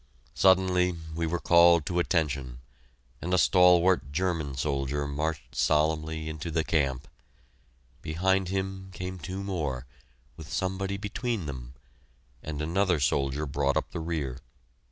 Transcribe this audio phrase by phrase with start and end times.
[0.33, 2.57] Suddenly we were called to attention,
[3.21, 7.07] and a stalwart German soldier marched solemnly into the camp.
[8.01, 9.85] Behind him came two more,
[10.37, 11.75] with somebody between them,
[12.41, 14.39] and another soldier brought up the rear.